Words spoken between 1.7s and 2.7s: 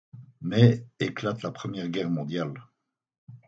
Guerre mondiale.